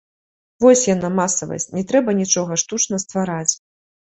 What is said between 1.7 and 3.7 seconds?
не трэба нічога штучна ствараць!